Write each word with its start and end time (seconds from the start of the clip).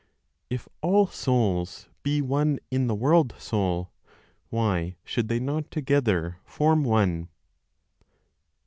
IF 0.49 0.67
ALL 0.81 1.05
SOULS 1.05 1.87
BE 2.01 2.23
ONE 2.23 2.57
IN 2.71 2.87
THE 2.87 2.95
WORLD 2.95 3.35
SOUL, 3.37 3.91
WHY 4.49 4.95
SHOULD 5.05 5.27
THEY 5.27 5.39
NOT 5.39 5.69
TOGETHER 5.69 6.37
FORM 6.43 6.83
ONE? 6.83 7.29